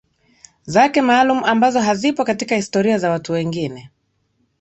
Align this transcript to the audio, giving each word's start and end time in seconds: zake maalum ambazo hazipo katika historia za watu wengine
zake 0.65 1.01
maalum 1.01 1.43
ambazo 1.43 1.79
hazipo 1.79 2.23
katika 2.23 2.55
historia 2.55 2.97
za 2.97 3.09
watu 3.09 3.31
wengine 3.31 3.89